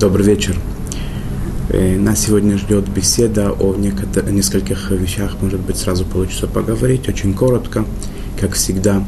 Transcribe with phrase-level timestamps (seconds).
[0.00, 0.56] Добрый вечер.
[1.70, 7.84] Э, нас сегодня ждет беседа о нескольких вещах, может быть, сразу получится поговорить, очень коротко,
[8.40, 9.04] как всегда,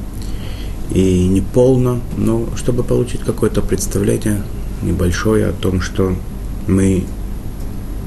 [0.93, 4.43] и не полно, но чтобы получить какое-то представление
[4.81, 6.15] небольшое о том, что
[6.69, 7.05] мы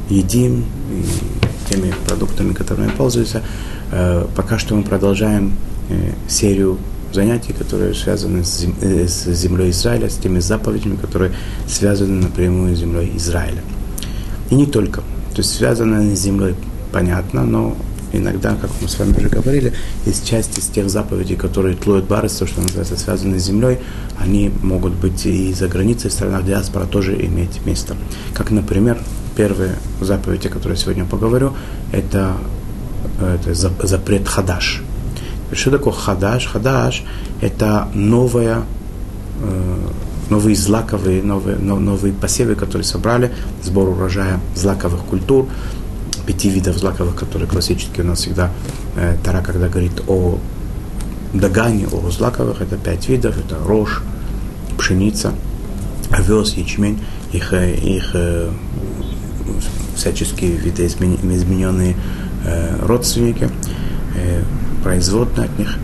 [0.10, 3.44] едим, и теми продуктами, которыми пользуемся.
[3.92, 5.52] Э, пока что мы продолжаем
[5.90, 6.78] э, серию
[7.14, 8.44] занятий, которые связаны
[8.82, 11.32] э, с землей Израиля, с теми заповедями, которые
[11.68, 13.62] связаны напрямую с землей Израиля.
[14.50, 15.02] И не только.
[15.32, 16.56] То есть связаны с землей
[16.92, 17.78] понятно, но
[18.12, 19.74] иногда, как мы с вами уже говорили,
[20.06, 23.80] есть часть из тех заповедей, которые тлуют барыс, то, что называется, связаны с землей,
[24.18, 27.96] они могут быть и за границей, в странах диаспора тоже иметь место.
[28.34, 29.00] Как, например,
[29.36, 31.54] первая заповедь, о которой я сегодня поговорю,
[31.92, 32.36] это,
[33.22, 34.84] это запрет хадаш.
[35.52, 36.46] Что такое хадаш?
[36.46, 37.04] Хадаш–
[37.42, 38.62] это новая,
[39.42, 39.78] э,
[40.30, 43.32] новые злаковые, новые, новые посевы, которые собрали,
[43.64, 45.48] сбор урожая злаковых культур,
[46.28, 48.52] пяти видов злаковых, которые классически у нас всегда
[48.96, 50.38] э, Тара, когда говорит о
[51.34, 54.04] дагане, о злаковых, это пять видов, это рожь,
[54.78, 55.34] пшеница,
[56.12, 57.00] овес, ячмень,
[57.34, 58.16] их, э, их
[59.96, 61.96] всяческие видоизмененные
[62.84, 63.50] родственники,
[64.84, 65.76] производные от них,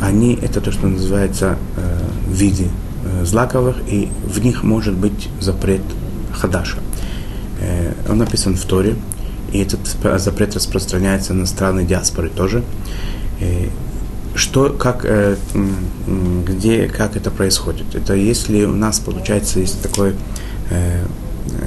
[0.00, 2.68] они, это то, что называется э, виды
[3.04, 5.82] э, злаковых, и в них может быть запрет
[6.32, 6.78] хадаша.
[7.60, 8.96] Э, он написан в Торе,
[9.52, 9.80] и этот
[10.20, 12.62] запрет распространяется на страны диаспоры тоже.
[13.40, 13.68] Э,
[14.34, 15.36] что, как, э,
[16.46, 17.94] где, как это происходит?
[17.94, 20.14] Это если у нас, получается, есть такой
[20.70, 21.04] э,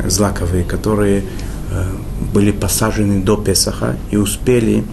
[0.08, 1.24] злаковые, которые
[2.34, 4.84] были посажены до Песаха и успели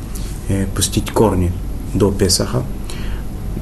[0.74, 1.50] пустить корни
[1.94, 2.62] до Песаха,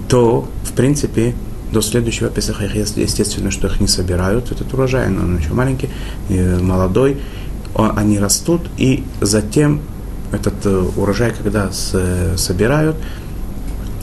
[0.08, 1.34] то, в принципе,
[1.72, 5.88] до следующего Песаха, естественно, что их не собирают, этот урожай, он еще маленький,
[6.28, 7.18] молодой,
[7.74, 9.80] они растут, и затем
[10.32, 12.96] этот э, урожай, когда собирают,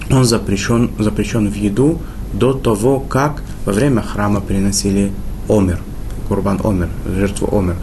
[0.09, 1.99] он запрещен, запрещен в еду
[2.33, 5.11] до того, как во время храма приносили
[5.49, 5.79] омер,
[6.27, 7.75] курбан омер, жертву омер.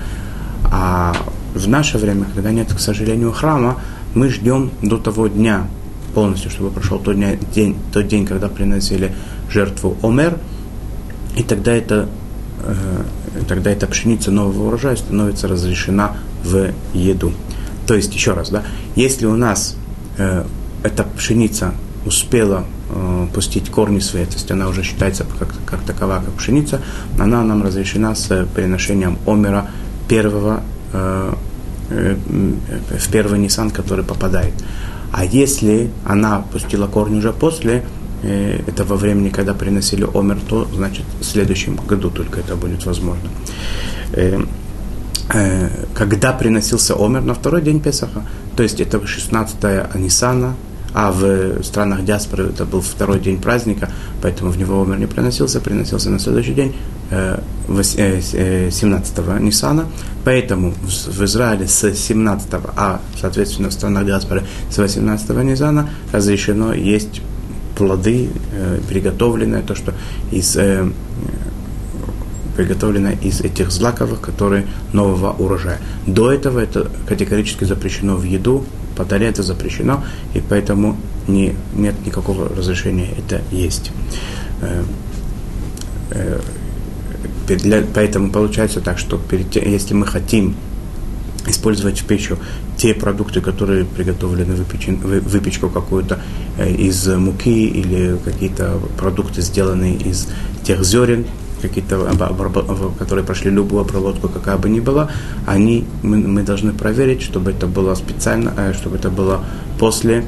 [0.65, 1.15] А
[1.55, 3.81] в наше время, когда нет, к сожалению, храма,
[4.15, 5.67] мы ждем до того дня
[6.15, 7.17] полностью, чтобы прошел тот
[7.53, 9.13] день, тот день когда приносили
[9.51, 10.39] жертву омер,
[11.37, 12.09] и тогда это
[12.65, 13.03] э,
[13.47, 17.33] тогда эта пшеница нового урожая становится разрешена в еду.
[17.87, 18.63] То есть, еще раз, да,
[18.97, 19.77] если у нас
[20.19, 20.45] э,
[20.83, 21.73] эта пшеница
[22.05, 26.81] успела э, пустить корни свои, то есть она уже считается как, как такова, как пшеница,
[27.19, 29.71] она нам разрешена с приношением омера
[30.09, 31.35] первого, э,
[31.91, 32.17] э,
[32.99, 34.55] в первый Нисан, который попадает.
[35.13, 37.85] А если она пустила корни уже после,
[38.23, 43.29] Э, этого времени, когда приносили омер, то значит в следующем году только это будет возможно.
[44.13, 44.41] Э,
[45.33, 48.25] э, когда приносился омер на второй день Песаха,
[48.57, 49.57] то есть это 16
[49.95, 50.57] Анисана,
[50.95, 53.89] а в странах диаспоры это был второй день праздника,
[54.21, 56.75] поэтому в него омер не приносился, приносился на следующий день
[57.11, 59.87] 17 Нисана,
[60.25, 67.23] поэтому в Израиле с 17, а соответственно в странах диаспоры с 18 Нисана разрешено есть
[67.77, 69.95] плоды, э, приготовленное, то, что
[70.33, 70.91] из, э,
[72.57, 75.79] приготовлено из этих злаковых, которые нового урожая.
[76.07, 78.65] До этого это категорически запрещено в еду,
[78.97, 80.05] по Таре это запрещено,
[80.35, 80.97] и поэтому
[81.29, 83.93] не, нет никакого разрешения это есть.
[87.49, 90.55] Э, э, для, поэтому получается так, что перед, если мы хотим
[91.47, 92.39] использовать в пищу
[92.77, 96.21] те продукты, которые приготовлены выпечен, выпечку какую-то
[96.59, 100.29] э, из муки или какие-то продукты, сделанные из
[100.65, 101.27] тех зерен,
[101.63, 102.09] какие-то,
[102.99, 105.11] которые прошли любую обработку, какая бы ни была,
[105.47, 109.45] они, мы, мы должны проверить, чтобы это было специально, э, чтобы это было
[109.79, 110.25] после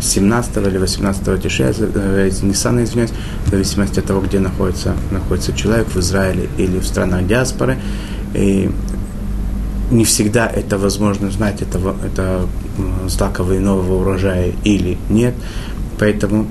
[0.00, 1.74] 17 э, или 18 тише,
[2.42, 3.12] Ниссана, извиняюсь,
[3.46, 7.78] в зависимости от того, где находится, находится человек, в Израиле или в странах диаспоры.
[8.34, 8.70] И
[9.90, 12.46] не всегда это возможно знать, это, это
[13.08, 15.34] знаковые нового урожая или нет.
[15.98, 16.46] Поэтому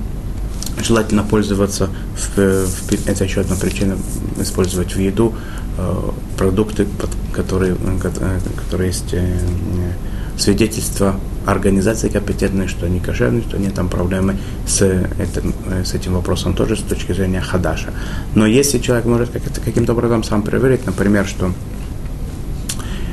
[0.82, 3.96] желательно пользоваться, в, в, это еще одна причина,
[4.38, 5.34] использовать в еду
[5.78, 6.86] э, продукты,
[7.32, 9.38] которые, э, которые есть э,
[10.38, 16.14] свидетельства организации компетентной, что они кошерные, что нет там проблемы с этим, э, с этим
[16.14, 17.90] вопросом тоже с точки зрения хадаша.
[18.34, 21.52] Но если человек может как каким-то образом сам проверить, например, что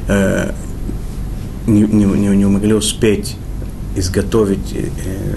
[0.07, 0.51] э,
[1.67, 3.37] не, не, не могли успеть
[3.95, 4.87] изготовить э,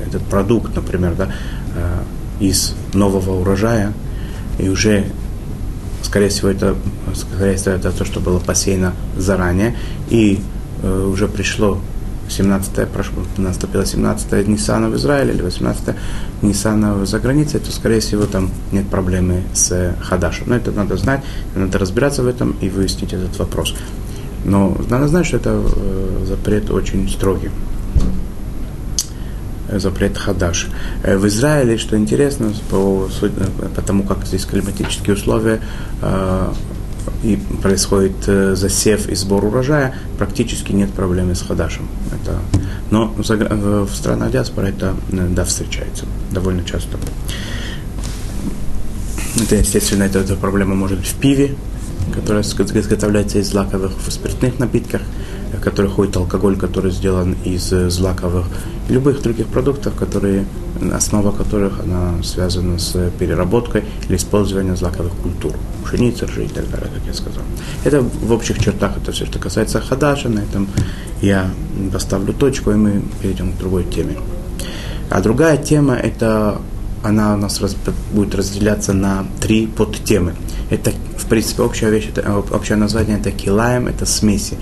[0.06, 1.28] этот продукт, например, да,
[1.76, 2.02] э,
[2.40, 3.92] из нового урожая,
[4.58, 5.04] и уже
[6.02, 6.76] скорее всего, это,
[7.14, 9.76] скорее всего, это то, что было посеяно заранее,
[10.08, 10.40] и
[10.82, 11.80] уже пришло
[12.28, 15.94] 17 прошло, наступило 17 Ниссана в Израиле или 18
[16.42, 20.48] Ниссана за границей, то, скорее всего, там нет проблемы с Хадашем.
[20.48, 21.22] Но это надо знать,
[21.54, 23.74] надо разбираться в этом и выяснить этот вопрос.
[24.44, 27.50] Но надо знать, что это э, запрет очень строгий.
[29.68, 30.68] Запрет Хадаш.
[31.02, 33.08] Э, в Израиле, что интересно, по,
[33.74, 35.60] по тому, как здесь климатические условия,
[36.00, 36.52] э,
[37.26, 38.24] и происходит
[38.56, 41.88] засев и сбор урожая, практически нет проблемы с хадашем.
[42.12, 42.38] Это,
[42.90, 46.98] но в странах диаспоры это да, встречается довольно часто.
[49.42, 51.56] Это, естественно, эта, эта проблема может быть в пиве,
[52.14, 55.02] которая изготовляется из злаковых в спиртных напитках,
[55.56, 58.46] в которых ходит алкоголь, который сделан из э, злаковых,
[58.88, 60.46] любых других продуктов, которые,
[60.92, 65.52] основа которых она связана с переработкой или использованием злаковых культур,
[65.84, 67.42] пшеницы, ржи и так далее, как я сказал.
[67.84, 70.68] Это в общих чертах это все, что касается хадаша, на этом
[71.22, 71.50] я
[71.92, 74.16] поставлю точку, и мы перейдем к другой теме.
[75.10, 76.60] А другая тема, это
[77.02, 77.76] она у нас раз,
[78.12, 80.34] будет разделяться на три подтемы.
[80.70, 80.92] Это,
[81.26, 84.54] в принципе, общая вещь, это, общее название это килаем, это смеси.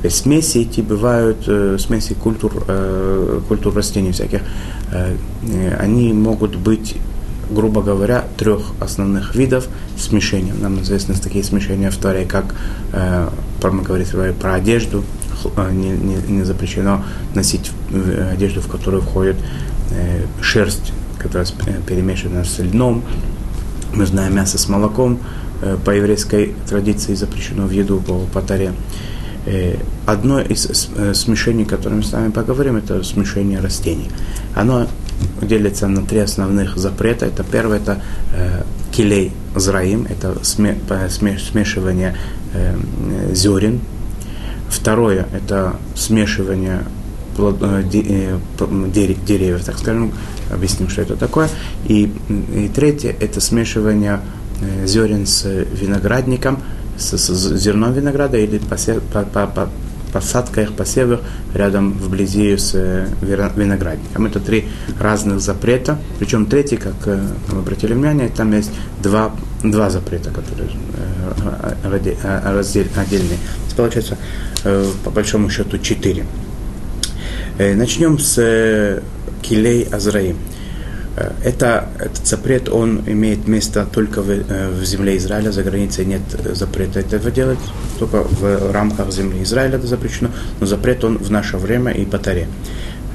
[0.00, 4.42] То есть смеси эти бывают, э, смеси культур, э, культур растений всяких.
[4.92, 5.16] Э,
[5.80, 6.94] они могут быть,
[7.50, 9.66] грубо говоря, трех основных видов
[9.98, 10.54] смешения.
[10.54, 12.54] Нам известны такие смешения в Торе, как
[12.92, 13.28] э,
[13.60, 15.02] мы говорили про одежду,
[15.56, 19.36] э, не, не, не запрещено носить э, одежду, в которую входит
[19.90, 21.48] э, шерсть, которая
[21.88, 23.02] перемешана с льном.
[23.94, 25.43] Мы знаем мясо с молоком, Э,
[25.84, 28.72] по еврейской традиции запрещено в еду по, по таре.
[29.46, 29.76] Э,
[30.06, 34.10] одно из э, смешений, которое мы с вами поговорим, это смешение растений.
[34.54, 34.86] Оно
[35.42, 37.26] делится на три основных запрета.
[37.26, 38.00] Это первое, это
[38.34, 40.76] э, килей зраим, это сме,
[41.38, 42.16] смешивание
[42.54, 42.74] э,
[43.32, 43.80] зерен.
[44.70, 46.84] Второе, это смешивание
[47.36, 50.12] э, деревьев, так скажем,
[50.50, 51.50] объясним, что это такое.
[51.86, 52.10] И,
[52.54, 54.43] и третье, это смешивание Э,
[54.84, 56.62] зерен с виноградником,
[56.96, 59.68] с, с зерном винограда или посев, по, по, по,
[60.12, 61.20] посадка их посевов
[61.54, 64.26] рядом вблизи с э, виноградником.
[64.26, 64.66] Это три
[65.00, 65.98] разных запрета.
[66.18, 68.70] Причем третий, как мы э, обратили внимание, там есть
[69.02, 70.70] два, два запрета, которые
[72.96, 73.38] отдельные.
[73.76, 74.16] Получается,
[75.04, 76.24] по большому счету, четыре.
[77.58, 79.02] Начнем с
[79.42, 80.36] Килей Азраим.
[81.16, 86.04] Э, это, этот запрет, он имеет место только в, э, в земле Израиля, за границей
[86.04, 86.22] нет
[86.52, 87.58] запрета этого делать,
[87.98, 90.30] только в рамках земли Израиля это запрещено,
[90.60, 92.48] но запрет он в наше время и по Таре.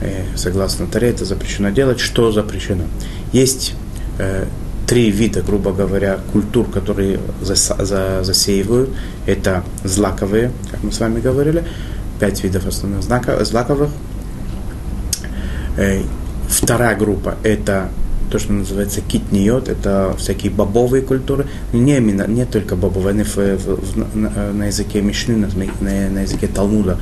[0.02, 2.00] Э, согласно Таре это запрещено делать.
[2.00, 2.86] Что запрещено?
[3.34, 3.76] Есть
[4.18, 4.46] э,
[4.88, 8.90] три вида, грубо говоря, культур, которые заса, за, засеивают.
[9.26, 11.66] Это злаковые, как мы с вами говорили,
[12.20, 13.90] пять видов основных знаков, злаковых.
[16.50, 17.90] Вторая группа– это
[18.30, 23.36] то, что называется китниот, это всякие бобовые культуры, не именно, не только бобовые, они в,
[23.36, 27.00] в, в, на, на языке Мишны, на, на, на языке Талмуда,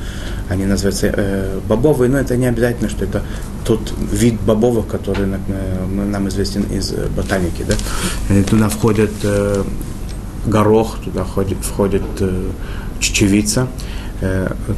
[0.48, 3.22] они называются э, бобовые, но это не обязательно, что это
[3.64, 7.64] тот вид бобовых, который э, нам известен из ботаники.
[7.68, 8.42] Да?
[8.44, 9.64] Туда входит э,
[10.46, 12.50] горох, туда входит, входит э,
[13.00, 13.68] чечевица,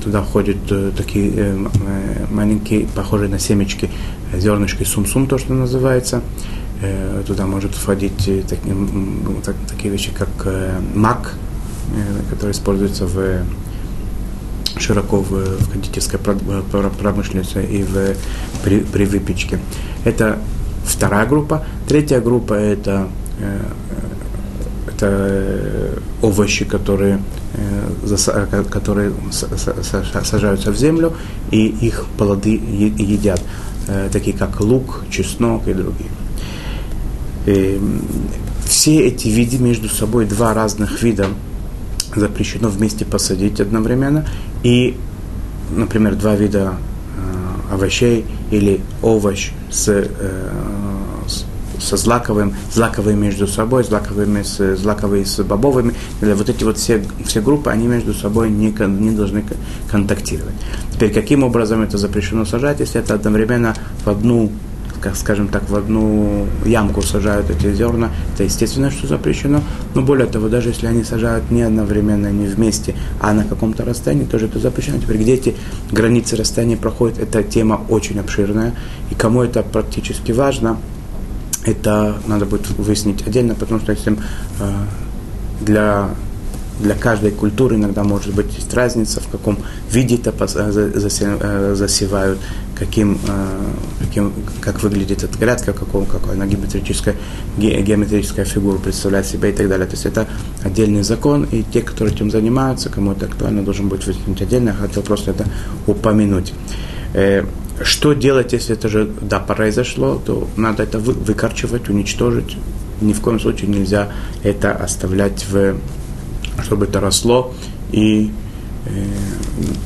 [0.03, 1.67] туда входят э, такие э,
[2.31, 3.91] маленькие, похожие на семечки
[4.35, 6.23] зернышки сум-сум, то, что называется.
[6.83, 8.59] Э, туда может входить э, так,
[9.45, 11.35] так, такие вещи, как э, мак,
[12.31, 13.43] который используется в,
[14.79, 18.17] широко в, в кондитерской промышленности и в,
[18.65, 19.59] при, при выпечке.
[20.05, 20.39] Это
[20.85, 21.65] вторая группа.
[21.89, 23.09] Третья группа это,
[24.87, 27.19] это овощи, которые,
[28.71, 29.13] которые
[30.25, 31.15] сажаются в землю,
[31.51, 33.43] и их плоды едят.
[33.89, 36.11] Э, такие как лук, чеснок и другие.
[37.47, 37.81] И
[38.65, 41.27] все эти виды между собой, два разных вида,
[42.15, 44.27] запрещено вместе посадить одновременно.
[44.63, 44.97] И,
[45.75, 46.75] например, два вида
[47.17, 49.89] э, овощей или овощ э, с
[51.81, 55.95] со злаковым, злаковые между собой, злаковыми с, злаковые с бобовыми.
[56.21, 59.45] Вот эти вот все, все группы, они между собой не, не должны
[59.91, 60.55] контактировать.
[60.93, 64.51] Теперь, каким образом это запрещено сажать, если это одновременно в одну
[65.01, 69.63] как скажем так, в одну ямку сажают эти зерна, это естественно, что запрещено.
[69.95, 74.25] Но более того, даже если они сажают не одновременно, не вместе, а на каком-то расстоянии,
[74.25, 74.99] тоже это запрещено.
[74.99, 75.57] Теперь где эти
[75.91, 78.75] границы расстояния проходят, эта тема очень обширная.
[79.11, 80.77] И кому это практически важно,
[81.65, 84.17] это надо будет выяснить отдельно, потому что если э,
[85.61, 86.11] для
[86.81, 89.59] для каждой культуры иногда может быть есть разница, в каком
[89.91, 92.39] виде это э, засевают,
[92.75, 93.61] каким, э,
[94.01, 97.17] каким, как выглядит эта грядка, каком, какой она геометрическая,
[97.59, 99.87] геометрическая фигура представляет себя и так далее.
[99.87, 100.27] То есть это
[100.63, 104.71] отдельный закон, и те, которые этим занимаются, кому это актуально, должен быть высветить отдельно.
[104.71, 105.45] Я хотел просто это
[105.87, 106.55] упомянуть.
[107.81, 112.57] Э, что делать, если это же да, произошло, то надо это выкорчевать, уничтожить.
[113.01, 115.77] Ни в коем случае нельзя это оставлять в
[116.63, 117.55] чтобы это росло
[117.93, 118.31] и
[118.87, 118.91] э,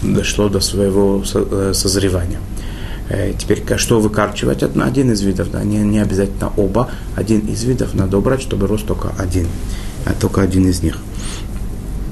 [0.02, 2.40] дошло до своего э, созревания.
[3.08, 4.62] Э, теперь, что выкарчивать?
[4.62, 6.90] Один из видов, да, не, не обязательно оба.
[7.16, 9.46] Один из видов надо убрать, чтобы рос только один,
[10.04, 10.98] а только один из них.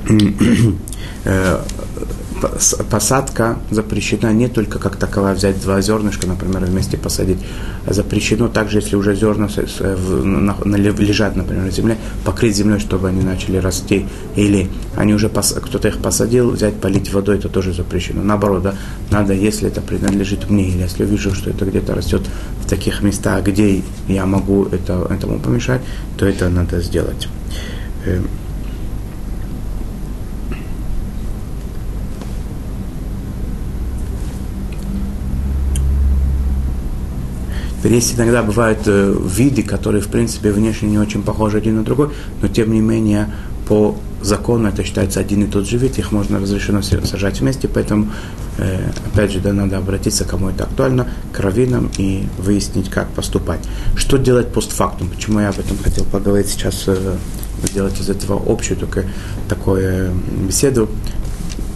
[2.43, 7.39] Э, посадка запрещена не только как таковая взять два зернышка, например, вместе посадить,
[7.87, 9.49] запрещено также, если уже зерна
[10.65, 14.07] лежат, например, на земле, покрыть землей, чтобы они начали расти,
[14.37, 18.23] или они уже кто-то их посадил, взять, полить водой, это тоже запрещено.
[18.23, 18.75] Наоборот, да,
[19.11, 22.23] надо, если это принадлежит мне, или если вижу, что это где-то растет
[22.61, 25.81] в таких местах, где я могу это, этому помешать,
[26.17, 27.29] то это надо сделать.
[37.85, 42.11] Есть иногда бывают э, виды, которые, в принципе, внешне не очень похожи один на другой,
[42.41, 43.29] но тем не менее
[43.67, 48.09] по закону это считается один и тот же вид, их можно разрешено сажать вместе, поэтому,
[48.59, 53.61] э, опять же, да, надо обратиться, кому это актуально, к раввинам и выяснить, как поступать.
[53.97, 55.09] Что делать постфактум?
[55.09, 57.17] Почему я об этом хотел поговорить сейчас, э,
[57.65, 59.05] сделать из этого общую только
[59.49, 60.13] такую
[60.47, 60.89] беседу,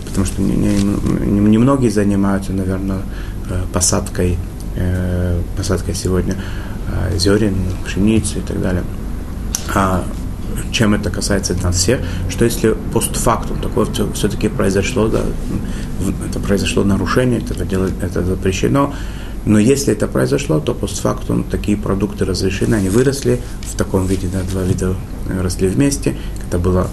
[0.07, 3.03] потому что немногие не, не, не многие занимаются, наверное,
[3.73, 4.37] посадкой
[4.77, 6.37] э, посадка сегодня
[6.89, 8.85] э, зерен, пшеницы и так далее.
[9.75, 10.05] А
[10.73, 15.23] чем это касается нас всех, что если постфактум такое все-таки произошло, да,
[16.29, 18.95] это произошло нарушение, это, делать, это запрещено,
[19.45, 24.41] но если это произошло, то постфактум такие продукты разрешены, они выросли в таком виде, да,
[24.43, 24.95] два вида
[25.41, 26.17] росли вместе,
[26.47, 26.89] это было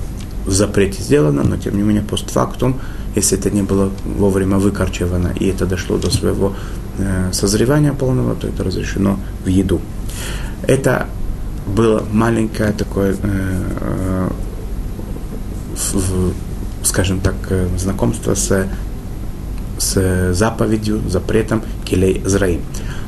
[0.45, 2.79] в запрете сделано, но тем не менее постфактум,
[3.15, 6.53] если это не было вовремя выкорчевано и это дошло до своего
[6.99, 9.81] Э, созревания полного, то это разрешено в еду.
[10.67, 11.07] Это
[11.65, 14.29] было маленькое такое, э,
[15.75, 16.33] в,
[16.83, 18.67] скажем так, э, знакомство с,
[19.79, 22.61] с заповедью, запретом келей зраим.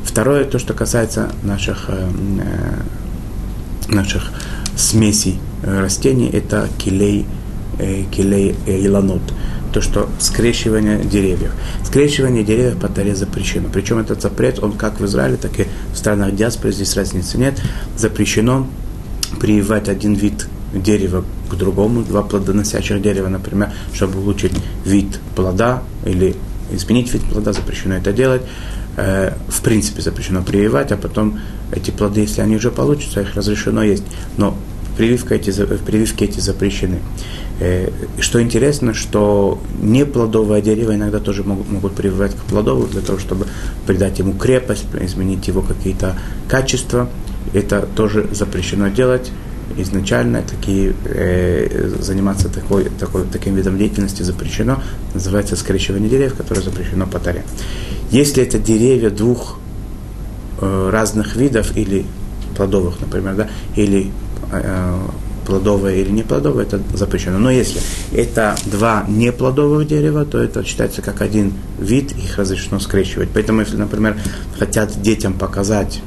[0.04, 1.90] Второе, то, что касается наших,
[3.88, 4.32] наших
[4.76, 7.26] смесей растений, это келей,
[8.12, 9.22] келей иланот
[9.76, 11.52] то, что скрещивание деревьев.
[11.84, 13.68] Скрещивание деревьев по таре запрещено.
[13.74, 17.62] Причем этот запрет, он как в Израиле, так и в странах диаспоры, здесь разницы нет.
[17.98, 18.68] Запрещено
[19.42, 24.54] прививать один вид дерева к другому, два плодоносящих дерева, например, чтобы улучшить
[24.86, 26.38] вид плода или
[26.72, 28.44] изменить вид плода, запрещено это делать.
[28.96, 31.42] Э, в принципе запрещено прививать, а потом
[31.74, 34.06] эти плоды, если они уже получатся, их разрешено есть.
[34.38, 34.58] Но
[34.98, 35.52] прививка эти,
[35.86, 37.00] прививки эти запрещены.
[37.60, 43.20] Э, что интересно, что неплодовое дерево иногда тоже могут, могут прививать к плодовому для того,
[43.20, 43.48] чтобы
[43.88, 47.10] придать ему крепость, изменить его какие-то качества.
[47.54, 49.32] Это тоже запрещено делать
[49.78, 54.82] изначально такие, э, заниматься такой, такой, таким видом деятельности запрещено,
[55.14, 57.44] называется скрещивание деревьев, которое запрещено по таре.
[58.12, 59.60] Если это деревья двух
[60.62, 62.06] э, разных видов или
[62.56, 64.10] плодовых, например, да, или э,
[65.46, 67.38] плодовое или неплодовое, это запрещено.
[67.38, 67.80] Но если
[68.12, 73.30] это два неплодовых дерева, то это считается как один вид, их разрешено скрещивать.
[73.34, 74.18] Поэтому, если, например,
[74.58, 76.02] хотят детям показать,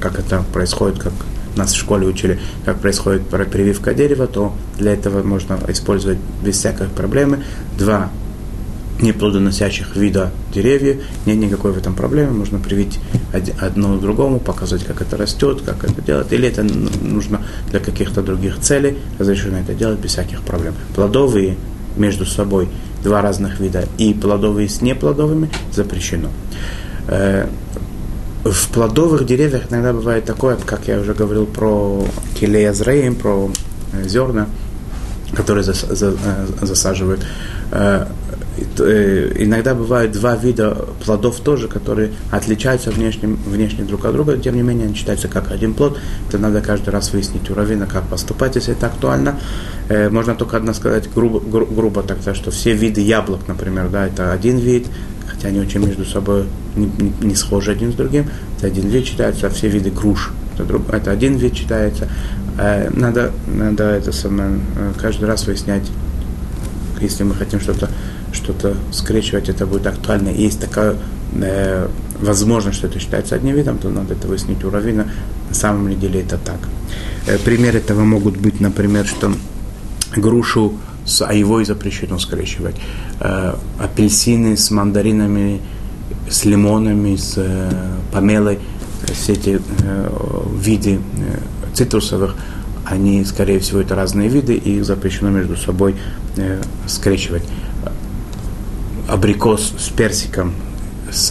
[0.00, 1.12] как это происходит, как
[1.54, 6.88] нас в школе учили, как происходит прививка дерева, то для этого можно использовать без всякой
[6.88, 7.44] проблемы
[7.78, 8.10] два
[9.02, 12.98] неплодоносящих вида деревьев, нет никакой в этом проблемы, можно привить
[13.60, 18.58] одно другому, показать, как это растет, как это делать, или это нужно для каких-то других
[18.60, 20.74] целей, разрешено это делать без всяких проблем.
[20.94, 21.56] Плодовые
[21.96, 22.68] между собой
[23.02, 26.28] два разных вида и плодовые с неплодовыми запрещено.
[27.08, 27.46] Э,
[28.44, 32.04] в плодовых деревьях иногда бывает такое, как я уже говорил про
[32.38, 33.50] келея зреем, про
[33.92, 34.48] э, зерна,
[35.34, 37.24] которые э, засаживают
[38.80, 40.74] иногда бывают два вида
[41.04, 45.50] плодов тоже, которые отличаются внешне, внешне друг от друга, тем не менее они считаются как
[45.50, 45.98] один плод.
[46.28, 49.38] Это надо каждый раз выяснить у равина, как поступать, если это актуально.
[49.88, 54.06] Э, можно только одно сказать грубо, гру, грубо тогда, что все виды яблок, например, да,
[54.06, 54.86] это один вид,
[55.26, 56.44] хотя они очень между собой
[56.76, 60.30] не, не, не схожи один с другим, это один вид считается, а все виды груш,
[60.54, 62.08] это, друг, это один вид считается,
[62.58, 65.90] Э, надо, надо это самое, э, каждый раз выяснять,
[67.00, 67.88] если мы хотим что-то
[68.32, 70.28] что-то скрещивать, это будет актуально.
[70.28, 70.96] Есть такая
[71.34, 71.88] э,
[72.20, 75.06] возможность, что это считается одним видом, то надо это выяснить у Равина.
[75.48, 76.58] На самом ли деле это так.
[77.26, 79.32] Э, пример этого могут быть, например, что
[80.16, 80.74] грушу
[81.04, 82.76] с айвой запрещено скрещивать,
[83.20, 85.60] э, апельсины с мандаринами,
[86.30, 87.70] с лимонами, с э,
[88.12, 88.58] помелой,
[89.12, 91.38] все эти э, виды э,
[91.74, 92.36] цитрусовых,
[92.84, 95.96] они, скорее всего, это разные виды, и их запрещено между собой
[96.36, 97.42] э, скрещивать.
[99.12, 100.54] Абрикос с персиком,
[101.10, 101.28] с,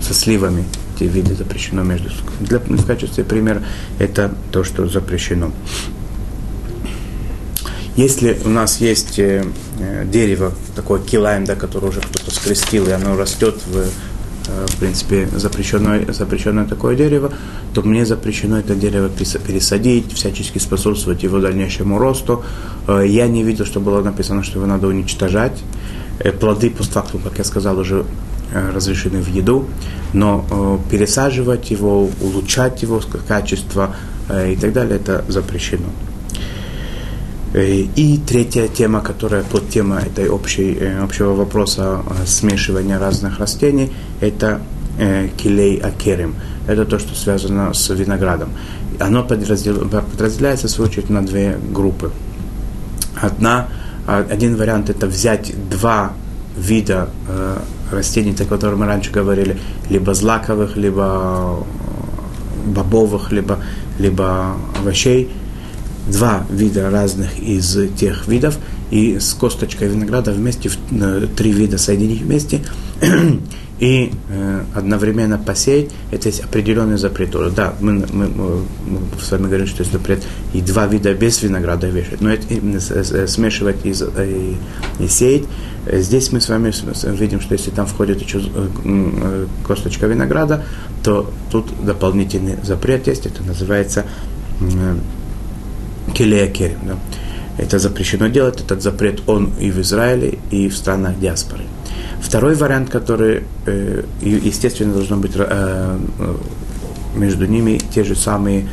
[0.00, 0.64] со сливами,
[0.98, 3.62] те виды запрещено между Для, в качестве примера
[4.00, 5.52] это то, что запрещено.
[7.94, 9.44] Если у нас есть э,
[10.06, 15.28] дерево, такое килайм, да, которое уже кто-то скрестил, и оно растет в, э, в принципе,
[15.36, 17.32] запрещенное, запрещенное такое дерево,
[17.74, 22.44] то мне запрещено это дерево пересадить, всячески способствовать его дальнейшему росту.
[22.88, 25.62] Э, я не видел, что было написано, что его надо уничтожать.
[26.18, 28.04] Э, плоды постфактум, как я сказал, уже
[28.52, 29.66] э, разрешены в еду,
[30.12, 33.94] но э, пересаживать его, улучшать его качество
[34.28, 35.86] и так далее, это запрещено.
[37.54, 44.60] И третья тема, которая под тема этой общей, общего вопроса смешивания разных растений, это
[45.36, 46.34] килей акерим.
[46.66, 48.48] Это то, что связано с виноградом.
[48.98, 52.10] Оно подразделяется, в свою очередь, на две группы.
[53.14, 53.68] Одна
[54.06, 56.12] один вариант это взять два
[56.56, 57.58] вида э,
[57.90, 59.58] растений, о которых мы раньше говорили,
[59.90, 63.58] либо злаковых, либо э, бобовых, либо,
[63.98, 65.30] либо овощей,
[66.08, 68.58] два вида разных из тех видов,
[68.90, 72.62] и с косточкой винограда вместе, э, три вида соединить вместе,
[73.78, 77.30] и э, одновременно посеять, это есть определенный запрет.
[77.54, 78.62] Да, мы, мы, мы
[79.20, 80.22] с вами говорим, что есть запрет
[80.54, 84.56] и два вида без винограда вешать, но это именно смешивать и, и,
[84.98, 85.44] и сеять.
[85.92, 86.72] Здесь мы с вами
[87.16, 90.64] видим, что если там входит еще э, э, косточка винограда,
[91.04, 94.06] то тут дополнительный запрет есть, это называется
[94.60, 94.96] э,
[96.14, 96.46] келея.
[96.82, 96.96] Да.
[97.58, 101.64] Это запрещено делать, этот запрет он и в Израиле, и в странах диаспоры.
[102.20, 105.98] Второй вариант, который, э, естественно, должно быть э,
[107.14, 108.68] между ними те же самые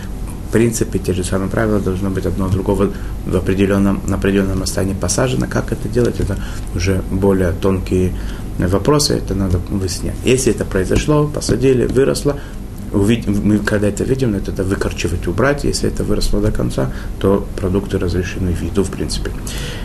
[0.52, 2.92] принципы, те же самые правила, должно быть одно другого
[3.26, 5.48] в определенном, на определенном расстоянии посажено.
[5.50, 6.38] Как это делать, это
[6.76, 8.14] уже более тонкие
[8.60, 10.16] вопросы, это надо выяснять.
[10.24, 12.40] Если это произошло, посадили, выросло,
[12.94, 15.64] увидим, мы когда это видим, это, это выкорчевать, убрать.
[15.64, 19.32] Если это выросло до конца, то продукты разрешены в виду, в принципе.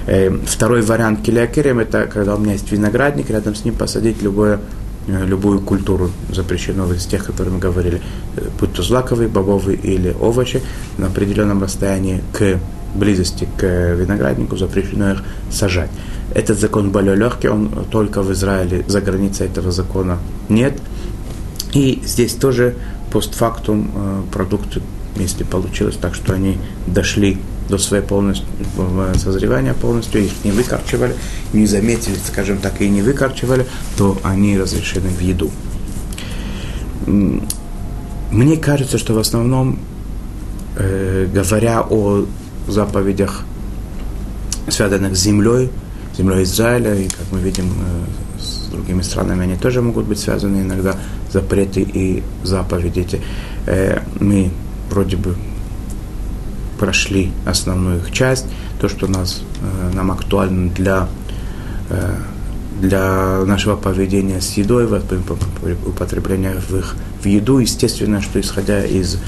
[0.07, 4.61] Э, второй вариант килиакерем– это когда у меня есть виноградник, рядом с ним посадить любое
[5.07, 8.01] э, любую культуру, запрещенную из тех, которые мы говорили,
[8.37, 10.63] э, будь то злаковые, бобовые или овощи,
[10.99, 12.59] на определенном расстоянии к
[12.95, 15.91] близости к винограднику запрещено их сажать.
[16.35, 20.19] Этот закон более легкий, он только в Израиле, за границей этого закона
[20.49, 20.75] нет.
[21.73, 22.75] И здесь тоже
[23.13, 24.83] постфактум э, продукты,
[25.17, 28.47] если получилось так, что они дошли до своей полностью,
[29.17, 31.15] созревания полностью, их не выкорчевали,
[31.53, 35.51] не заметили, скажем так, и не выкорчевали, то они разрешены в еду.
[37.07, 39.79] Мне кажется, что в основном,
[40.77, 42.25] э, говоря о
[42.67, 43.45] заповедях,
[44.69, 45.71] связанных с землей,
[46.17, 48.28] землей Израиля, и, как мы видим, э,
[48.79, 50.95] другими странами они тоже могут быть связаны иногда,
[51.33, 53.21] запреты и заповеди.
[53.67, 54.51] Э, мы
[54.91, 55.35] вроде бы
[56.79, 58.47] прошли основную их часть,
[58.81, 61.09] то, что нас, э, нам актуально для,
[61.91, 62.15] э,
[62.81, 64.87] для нашего поведения с едой,
[65.87, 69.19] употребления в их в еду, естественно, что исходя из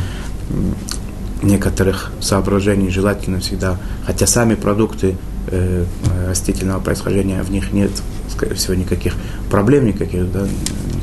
[1.43, 5.17] некоторых соображений желательно всегда, хотя сами продукты
[5.49, 5.85] э,
[6.29, 7.91] растительного происхождения, в них нет,
[8.29, 9.15] скорее всего, никаких
[9.51, 10.47] проблем, никаких, да,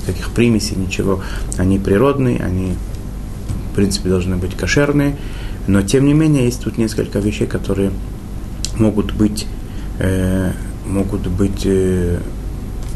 [0.02, 1.22] никаких примесей, ничего.
[1.58, 2.74] Они природные, они,
[3.72, 5.18] в принципе, должны быть кошерные,
[5.68, 7.92] но, тем не менее, есть тут несколько вещей, которые
[8.78, 9.48] могут быть,
[10.00, 10.52] э,
[10.86, 12.20] могут быть э,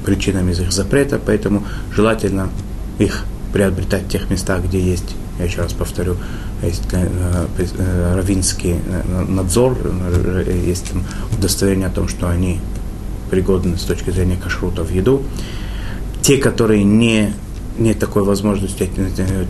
[0.06, 1.64] причинами их запрета, поэтому
[1.96, 2.50] желательно
[3.00, 6.18] их приобретать в тех местах, где есть я еще раз повторю,
[6.62, 9.76] есть э, э, равинский э, надзор,
[10.48, 10.92] есть
[11.36, 12.60] удостоверение о том, что они
[13.32, 15.24] пригодны с точки зрения кашрута в еду.
[16.22, 17.34] Те, которые не
[17.80, 18.90] нет такой возможности,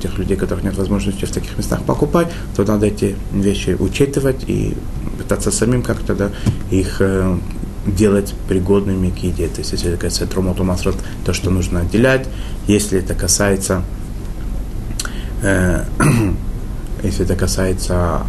[0.02, 4.78] тех людей, которых нет возможности в таких местах покупать, то надо эти вещи учитывать и
[5.18, 6.30] пытаться самим как-то да,
[6.70, 7.02] их
[7.86, 9.48] делать пригодными к еде.
[9.48, 10.64] То есть, если это касается трумоту
[11.26, 12.28] то, что нужно отделять.
[12.68, 13.84] Если это касается
[15.42, 15.86] Э,
[17.04, 18.22] если это касается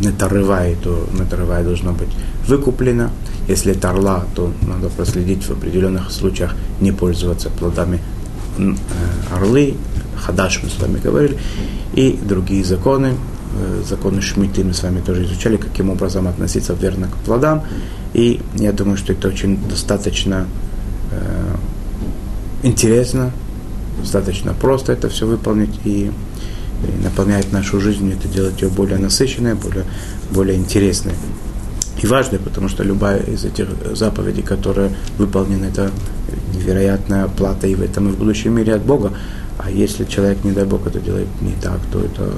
[0.00, 2.08] нетарывай, то нетарывай должно быть
[2.46, 3.10] выкуплено.
[3.48, 8.00] Если это орла, то надо проследить в определенных случаях не пользоваться плодами
[8.58, 8.72] э,
[9.34, 9.74] орлы,
[10.16, 11.36] хадаш мы с вами говорили,
[11.94, 13.14] и другие законы,
[13.56, 17.64] э, законы Шмиты мы с вами тоже изучали, каким образом относиться верно к плодам.
[18.14, 20.46] И я думаю, что это очень достаточно
[21.10, 21.54] э,
[22.62, 23.32] интересно,
[24.00, 26.12] достаточно просто это все выполнить и,
[26.82, 29.84] и наполняет нашу жизнь, это делает ее более насыщенной, более,
[30.30, 31.12] более интересной
[32.02, 35.90] и важной, потому что любая из этих заповедей, которая выполнена, это
[36.54, 39.12] невероятная плата и в этом, и в будущем мире от Бога.
[39.58, 42.32] А если человек, не дай Бог, это делает не так, то это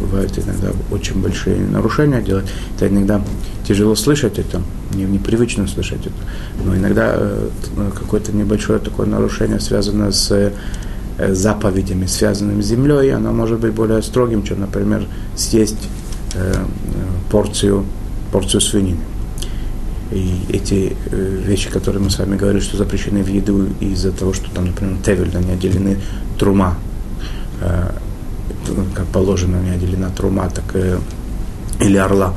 [0.00, 2.46] бывают иногда очень большие нарушения делать.
[2.76, 3.22] Это иногда
[3.66, 4.62] тяжело слышать это,
[4.94, 6.64] не, непривычно слышать это.
[6.64, 7.48] Но иногда э,
[7.98, 10.52] какое-то небольшое такое нарушение связано с э,
[11.18, 15.88] заповедями, связанными с землей, оно может быть более строгим, чем, например, съесть
[16.34, 16.54] э,
[17.30, 17.84] порцию,
[18.32, 19.00] порцию свинины.
[20.10, 24.32] И эти э, вещи, которые мы с вами говорили, что запрещены в еду из-за того,
[24.34, 25.98] что там, например, тевель, они отделены
[26.38, 26.76] трума,
[27.60, 27.90] э,
[28.94, 30.98] как положено, не отделена трума, так э,
[31.80, 32.34] или орла.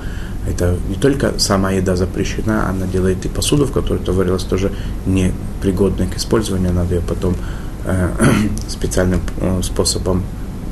[0.47, 4.71] Это не только сама еда запрещена, она делает и посуду, в которой это варилось, тоже
[5.05, 7.64] непригодной к использованию, надо ее потом э,
[8.67, 10.23] специальным э, способом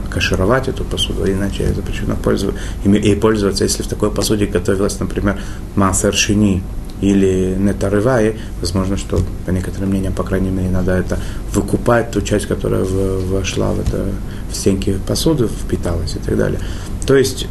[0.09, 5.39] кашировать эту посуду, иначе запрещено пользоваться, и пользоваться, если в такой посуде готовилась, например,
[5.75, 6.61] массер шини,
[7.01, 11.19] или нетарывае, возможно, что, по некоторым мнениям, по крайней мере, надо это
[11.51, 14.05] выкупать, ту часть, которая вошла в, это,
[14.49, 16.59] в стенки посуды, впиталась и так далее.
[17.05, 17.47] То есть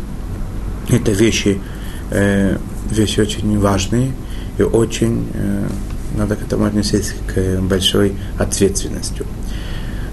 [0.89, 1.61] это вещи,
[2.11, 2.57] э,
[2.91, 4.13] вещи очень важные
[4.59, 5.67] и очень э,
[6.17, 9.27] надо к этому отнестись к большой ответственностью.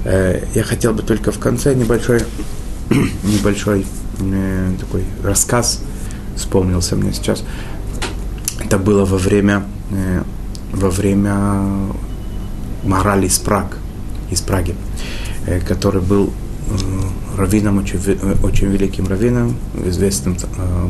[0.10, 2.22] Э, я хотел бы только в конце небольшой,
[2.90, 3.86] небольшой
[4.20, 5.82] э, такой рассказ
[6.36, 7.44] вспомнился мне сейчас
[8.60, 10.24] это было во время, э,
[10.74, 11.36] во время
[12.84, 13.78] Морали из Праг,
[14.32, 14.76] из Праги,
[15.68, 16.34] который был
[17.38, 18.00] раввином, очень,
[18.42, 20.38] очень великим раввином, известным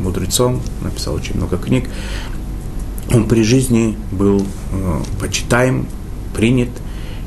[0.01, 1.89] мудрецом, написал очень много книг.
[3.13, 4.45] Он при жизни был
[5.19, 5.87] почитаем,
[6.35, 6.69] принят,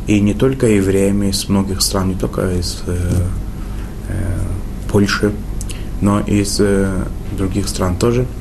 [0.06, 2.96] и не только евреями из многих стран, не только из э,
[4.08, 4.38] э,
[4.90, 5.32] Польши,
[6.00, 7.04] но и из э,
[7.36, 8.26] других стран тоже–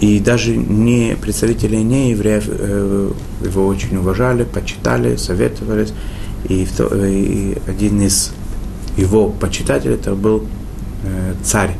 [0.00, 3.10] и даже не представители не евреев э,
[3.44, 5.92] его очень уважали, почитали, советовались.
[6.48, 8.32] И, и один из
[8.96, 10.46] его почитателей это был
[11.04, 11.72] э, царь,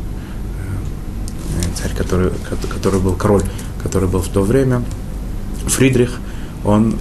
[1.57, 2.31] э, царь, который,
[2.69, 3.43] который был король,
[3.83, 4.83] который был в то время,
[5.67, 6.21] Фридрих,
[6.63, 6.97] он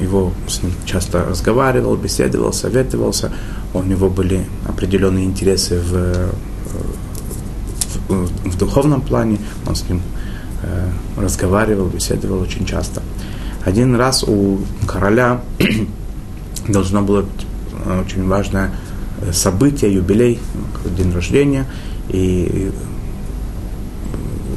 [0.00, 3.32] его с ним часто разговаривал, беседовал, советовался,
[3.74, 6.30] у него были определенные интересы в,
[8.08, 10.02] в, в духовном плане, он с ним
[10.62, 13.02] Э, разговаривал, беседовал очень часто.
[13.64, 15.40] Один раз у короля
[16.68, 17.46] должно было быть
[17.86, 18.70] э, очень важное
[19.22, 20.38] э, событие, юбилей,
[20.98, 21.64] день рождения,
[22.10, 22.70] и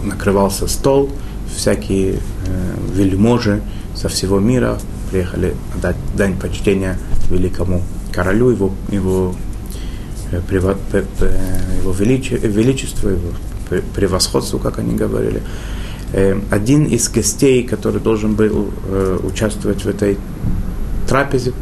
[0.03, 1.10] накрывался стол,
[1.56, 2.19] всякие
[2.93, 3.62] вельможи
[3.95, 4.77] со всего мира
[5.12, 6.97] приехали дать дань почтения
[7.29, 9.36] великому королю, его, его,
[10.32, 13.29] его величеству, его
[13.95, 15.41] превосходству, как они говорили.
[16.13, 20.17] Э, один из гостей, который должен был э, участвовать в этой
[21.08, 21.53] трапезе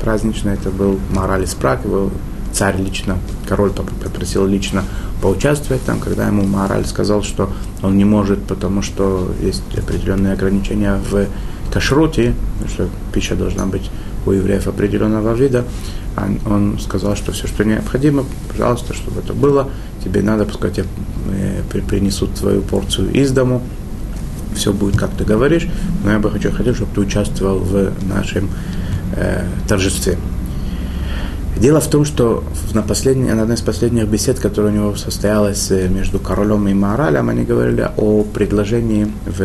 [0.00, 2.10] праздничной, это был Мораль из Праг, его
[2.54, 4.84] царь лично, король попросил лично
[5.20, 7.50] поучаствовать там, когда ему Мораль сказал, что
[7.82, 11.26] он не может, потому что есть определенные ограничения в
[11.72, 12.34] кашруте,
[12.68, 13.90] что пища должна быть
[14.26, 15.64] у евреев определенного вида.
[16.46, 19.68] Он сказал, что все, что необходимо, пожалуйста, чтобы это было,
[20.04, 20.86] тебе надо, пускай тебе
[21.32, 23.62] э, принесут твою порцию из дому,
[24.54, 25.66] все будет, как ты говоришь,
[26.04, 28.48] но я бы хочу, хотел, чтобы ты участвовал в нашем
[29.16, 30.16] э, торжестве.
[31.56, 35.70] Дело в том, что на, последней, на одной из последних бесед, которая у него состоялась
[35.70, 39.40] э, между королем и моралем, они говорили о предложении в,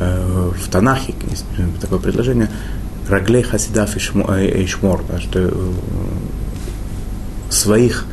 [0.00, 1.44] э, в Танахе, есть
[1.80, 2.48] такое предложение,
[3.08, 5.50] Раглей Хасидав и э, Шмор, да, что э,
[7.50, 8.06] своих,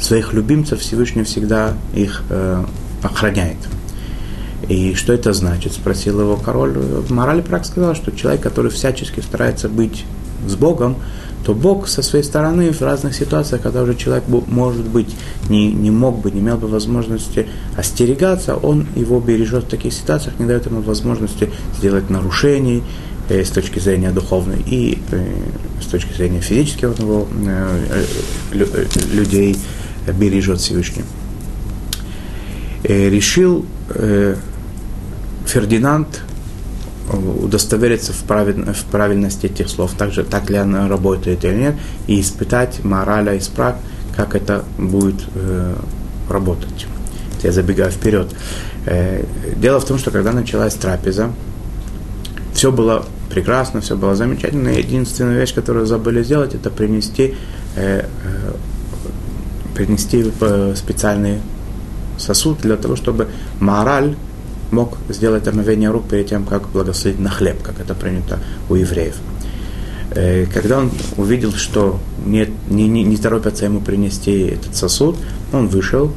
[0.00, 2.64] своих любимцев Всевышний всегда их э,
[3.02, 3.58] охраняет.
[4.68, 5.72] И что это значит?
[5.72, 6.76] Спросил его король.
[7.10, 10.04] Мораль Прак сказал, что человек, который всячески старается быть
[10.46, 10.96] с Богом,
[11.46, 15.14] то Бог со своей стороны в разных ситуациях, когда уже человек, может быть,
[15.48, 20.40] не, не мог бы, не имел бы возможности остерегаться, он его бережет в таких ситуациях,
[20.40, 22.82] не дает ему возможности сделать нарушений
[23.28, 25.24] э, с точки зрения духовной и э,
[25.80, 28.04] с точки зрения физических у него, э,
[28.50, 29.56] э, людей,
[30.18, 31.04] бережет Всевышний.
[32.82, 34.34] Э, решил э,
[35.46, 36.22] Фердинанд
[37.12, 41.74] удостовериться в, правиль, в правильности этих слов, также так ли она работает или нет,
[42.06, 43.76] и испытать мораль и спрак,
[44.16, 45.76] как это будет э,
[46.28, 46.86] работать.
[47.42, 48.34] Я забегаю вперед.
[48.86, 49.24] Э,
[49.56, 51.30] дело в том, что когда началась трапеза,
[52.52, 54.68] все было прекрасно, все было замечательно.
[54.68, 57.34] Единственная вещь, которую забыли сделать, это принести,
[57.76, 58.52] э, э,
[59.74, 61.40] принести э, специальный
[62.18, 63.28] сосуд для того, чтобы
[63.60, 64.16] мораль
[64.70, 69.16] мог сделать омовение рук перед тем, как благословить на хлеб, как это принято у евреев.
[70.10, 75.16] Э, когда он увидел, что не, не, не торопятся ему принести этот сосуд,
[75.52, 76.12] он вышел,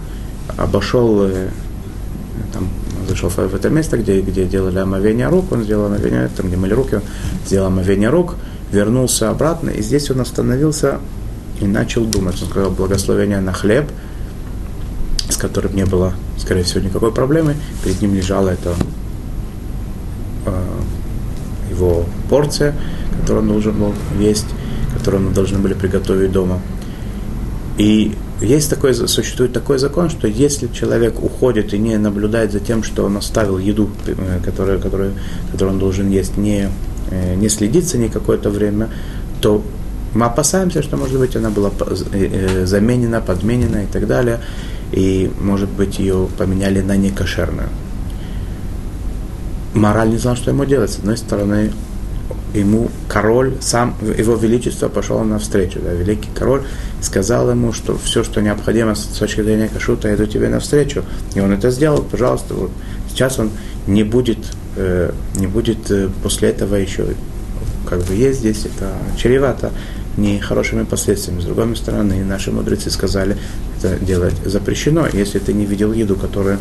[0.58, 1.50] обошел, э,
[2.54, 2.68] там,
[3.08, 6.74] зашел в это место, где, где делали омовение рук, он сделал омовение, там, где мыли
[6.74, 7.02] руки, он
[7.46, 8.36] сделал омовение рук,
[8.72, 11.00] вернулся обратно, и здесь он остановился
[11.60, 12.42] и начал думать.
[12.42, 13.90] Он сказал благословение на хлеб–
[15.30, 17.56] с которым не было, скорее всего, никакой проблемы.
[17.84, 18.74] Перед ним лежала эта
[20.46, 20.64] э,
[21.70, 22.76] его порция,
[23.22, 24.48] которую он должен был есть,
[24.98, 26.60] которую мы должны были приготовить дома.
[27.78, 32.84] И есть такой, существует такой закон, что если человек уходит и не наблюдает за тем,
[32.84, 35.14] что он оставил еду, э, которую, которую,
[35.52, 36.70] которую он должен есть, не,
[37.12, 38.90] э, не следит за ней какое-то время,
[39.42, 39.64] то
[40.14, 41.70] мы опасаемся, что, может быть, она была
[42.14, 44.40] э, заменена, подменена и так далее
[44.92, 47.70] и, может быть, ее поменяли на некошерную.
[49.74, 50.92] Мораль не знал, что ему делать.
[50.92, 51.72] С одной стороны,
[52.54, 55.80] ему король, сам его величество пошел навстречу.
[55.80, 56.64] Да, великий король
[57.02, 61.04] сказал ему, что все, что необходимо с точки зрения кашута, я иду тебе навстречу.
[61.36, 62.54] И он это сделал, пожалуйста.
[62.56, 62.72] Вот.
[63.10, 63.52] Сейчас он
[63.88, 64.40] не будет,
[64.76, 67.06] э, не будет э, после этого еще
[67.90, 69.72] как бы есть здесь, это чревато
[70.18, 71.42] нехорошими последствиями.
[71.42, 73.38] С другой стороны, наши мудрецы сказали,
[73.82, 76.60] это делать запрещено, если ты не видел еду, которая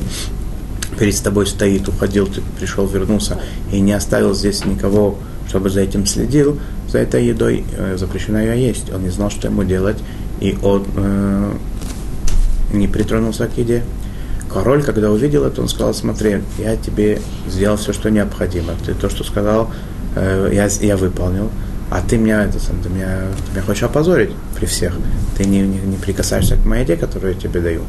[0.98, 3.40] перед тобой стоит, уходил, ты пришел, вернулся
[3.72, 8.66] и не оставил здесь никого, чтобы за этим следил, за этой едой э, запрещено ее
[8.66, 8.92] есть.
[8.92, 9.98] Он не знал, что ему делать,
[10.40, 11.54] и он э,
[12.72, 13.85] не притронулся к еде.
[14.52, 18.72] Король, когда увидел это, он сказал, смотри, я тебе сделал все, что необходимо.
[18.85, 19.70] Ты то, что сказал,
[20.16, 21.50] э, я, я выполнил
[21.90, 24.94] а ты меня, это, ты меня, ты меня хочешь опозорить при всех.
[25.38, 27.83] Ты не, не, не прикасаешься к моей еде, которую я тебе даю.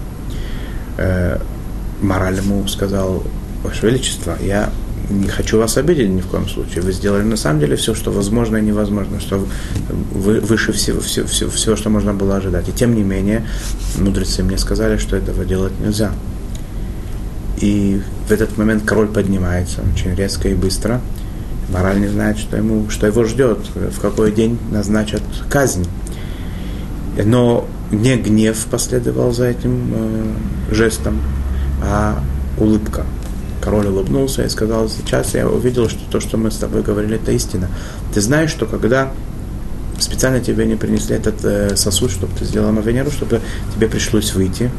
[0.98, 1.40] Э,
[2.02, 3.24] мораль ему сказал,
[3.64, 4.70] Ваше Величество, я
[5.10, 6.82] не хочу вас обидеть ни в коем случае.
[6.84, 9.46] Вы сделали на самом деле все, что возможно и невозможно, что
[10.14, 12.70] вы выше всего, всего, всего, всего, что можно было ожидать.
[12.70, 13.46] И тем не менее,
[13.98, 16.12] мудрецы мне сказали, что этого делать нельзя.
[17.60, 21.02] И в этот момент король поднимается очень резко и быстро–
[21.72, 25.86] Мораль не знает, что, ему, что его ждет, в какой день назначат казнь.
[27.18, 31.22] Но не гнев последовал за этим э, жестом,
[31.82, 32.24] а
[32.58, 33.06] улыбка.
[33.62, 37.32] Король улыбнулся и сказал, сейчас я увидел, что то, что мы с тобой говорили, это
[37.32, 37.68] истина.
[38.14, 39.12] Ты знаешь, что когда
[40.00, 43.42] специально тебе не принесли этот э, сосуд, чтобы ты сделал омовение чтобы
[43.76, 44.72] тебе пришлось выйти,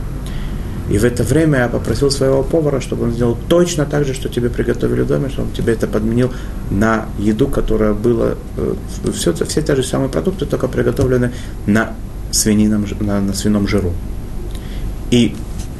[0.90, 4.28] и в это время я попросил своего повара, чтобы он сделал точно так же, что
[4.28, 6.32] тебе приготовили в доме, чтобы он тебе это подменил
[6.70, 8.74] на еду, которая была, э,
[9.14, 11.32] все, все те же самые продукты, только приготовлены
[11.66, 11.94] на,
[12.30, 13.92] свинином, на, на свином жиру.
[15.10, 15.34] И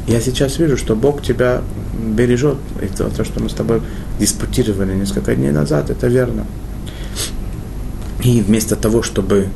[0.06, 1.62] я сейчас вижу, что Бог тебя
[1.94, 2.58] бережет.
[2.80, 3.82] Это то, что мы с тобой
[4.18, 6.46] диспутировали несколько дней назад, это верно.
[8.22, 9.48] И вместо того, чтобы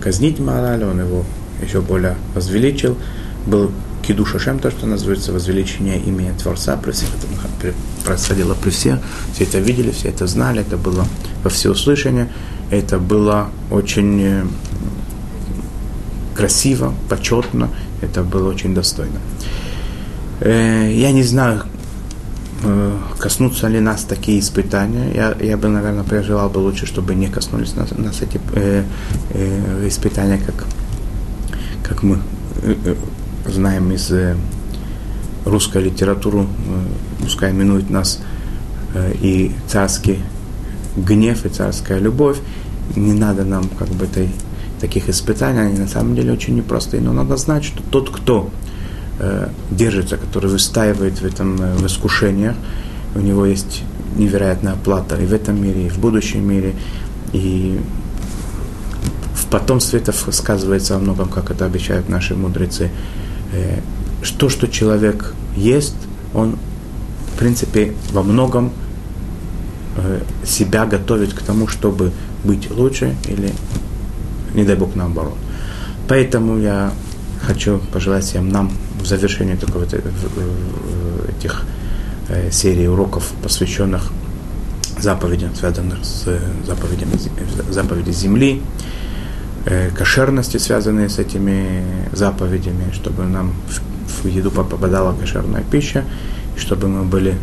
[0.00, 1.24] казнить мораль, он его
[1.62, 2.96] еще более возвеличил,
[3.46, 3.70] был
[4.02, 8.98] Кидуша Шем, то, что называется возвеличение имени Творца, при всех это происходило при всех,
[9.34, 11.04] все это видели, все это знали, это было
[11.44, 12.28] во всеуслышание,
[12.70, 14.44] это было очень э,
[16.34, 17.68] красиво, почетно,
[18.02, 19.20] это было очень достойно.
[20.40, 21.62] Э, я не знаю,
[22.62, 25.12] э, коснутся ли нас такие испытания.
[25.14, 28.84] Я, я бы, наверное, переживал бы лучше, чтобы не коснулись нас, нас эти э,
[29.30, 30.66] э, испытания, как,
[31.82, 32.18] как мы
[33.46, 34.36] знаем из э,
[35.44, 36.44] русской литературы, э,
[37.22, 38.20] пускай минует нас
[38.94, 40.20] э, и царский
[40.96, 42.38] гнев, и царская любовь,
[42.96, 44.30] не надо нам как бы этой,
[44.80, 48.50] таких испытаний, они на самом деле очень непростые, но надо знать, что тот, кто
[49.18, 52.56] э, держится, который выстаивает в этом э, в искушениях,
[53.14, 53.82] у него есть
[54.16, 56.74] невероятная плата и в этом мире, и в будущем мире,
[57.32, 57.80] и
[59.34, 62.90] в потомстве это сказывается во многом, как это обещают наши мудрецы.
[63.52, 63.80] Э,
[64.38, 65.96] то, что человек ест,
[66.34, 66.56] он,
[67.34, 68.72] в принципе, во многом
[69.96, 72.12] э, себя готовит к тому, чтобы
[72.44, 73.52] быть лучше или,
[74.54, 75.36] не дай бог, наоборот.
[76.08, 76.92] Поэтому я
[77.46, 81.64] хочу пожелать всем нам в завершении такого, этих
[82.28, 84.10] э, серии уроков, посвященных
[84.98, 86.26] заповедям, связанных с
[86.66, 87.12] заповедями,
[87.70, 88.62] заповеди земли,
[89.66, 91.82] э, кошерности, связанные с этими
[92.12, 93.54] заповедями, чтобы нам
[94.22, 96.04] в, еду попадала кошерная пища,
[96.56, 97.34] чтобы мы были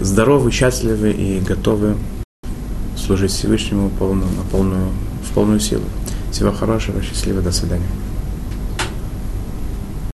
[0.00, 1.96] здоровы, счастливы и готовы
[2.96, 4.88] служить Всевышнему полную, на полную,
[5.36, 5.84] полную силу.
[6.32, 8.05] Всего хорошего, счастливо, до свидания.